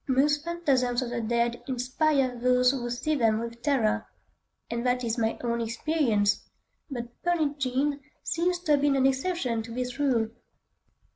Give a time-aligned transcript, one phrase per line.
[0.07, 5.37] Most phantasms of the dead inspire those who see them with horror,—and that is my
[5.43, 10.29] own experience,—but "Pearlin' Jean" seems to have been an exception to this rule.